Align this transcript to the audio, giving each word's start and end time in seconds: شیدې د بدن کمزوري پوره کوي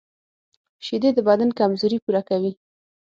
شیدې 0.85 1.09
د 1.13 1.19
بدن 1.27 1.49
کمزوري 1.59 1.97
پوره 2.03 2.21
کوي 2.29 2.51